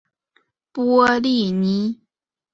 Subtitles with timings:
[0.71, 1.99] 波利尼。